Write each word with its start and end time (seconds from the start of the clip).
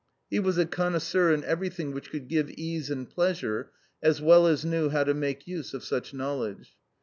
He 0.31 0.39
was 0.39 0.57
a 0.57 0.65
connoisseur 0.65 1.31
in 1.31 1.43
everything 1.43 1.91
which 1.91 2.09
could 2.09 2.27
give 2.27 2.49
ease 2.49 2.89
and 2.89 3.07
pleasure, 3.07 3.69
as 4.01 4.19
well 4.19 4.47
as 4.47 4.65
knew 4.65 4.89
how 4.89 5.03
to 5.03 5.13
make 5.13 5.45
use 5.47 5.75
of 5.75 5.83
such 5.83 6.11
knowledge. 6.11 6.75